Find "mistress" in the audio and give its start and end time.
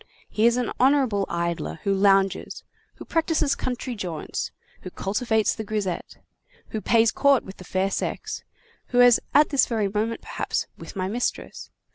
11.07-11.69